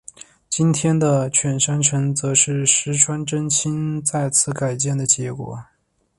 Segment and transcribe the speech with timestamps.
[0.49, 5.63] 今日的犬山城则是石川贞清再次改建的结果。